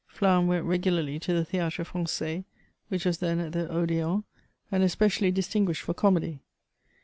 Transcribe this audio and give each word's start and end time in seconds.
Flins 0.07 0.47
went 0.49 0.65
regularly 0.65 1.19
to 1.19 1.31
the 1.31 1.45
Theatre 1.45 1.83
Fran9ai8, 1.83 2.43
which 2.87 3.05
was 3.05 3.19
then 3.19 3.37
at 3.39 3.51
the 3.51 3.67
Od^n, 3.67 4.23
and 4.71 4.81
especially 4.81 5.29
distinguished 5.29 5.83
for 5.83 5.93
comedy. 5.93 6.39